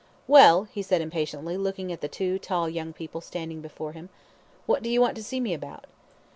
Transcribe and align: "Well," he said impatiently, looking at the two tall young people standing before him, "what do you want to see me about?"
"Well," 0.27 0.63
he 0.63 0.81
said 0.81 0.99
impatiently, 0.99 1.57
looking 1.57 1.91
at 1.91 2.01
the 2.01 2.07
two 2.07 2.39
tall 2.39 2.67
young 2.67 2.91
people 2.91 3.21
standing 3.21 3.61
before 3.61 3.91
him, 3.91 4.09
"what 4.65 4.81
do 4.81 4.89
you 4.89 4.99
want 4.99 5.15
to 5.17 5.23
see 5.23 5.39
me 5.39 5.53
about?" 5.53 5.85